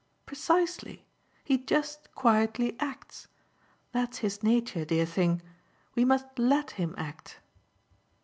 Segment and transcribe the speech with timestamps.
[0.25, 1.05] "Precisely.
[1.43, 3.27] He just quietly acts.
[3.91, 5.43] That's his nature, dear thing.
[5.93, 7.39] We must LET him act."